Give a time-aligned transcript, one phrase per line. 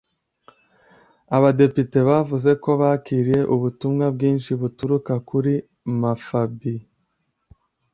[1.35, 5.53] Abadepite bavuze ko bakiriye ubutumwa bwinshi buturuka kuri
[6.01, 6.75] Mafabi